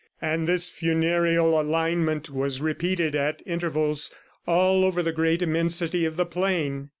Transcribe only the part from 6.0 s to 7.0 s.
of the plain!